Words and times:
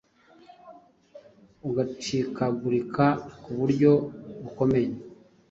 ugacikagurika 1.67 3.05
ku 3.41 3.49
buryo 3.59 3.91
bukomeye 4.41 4.89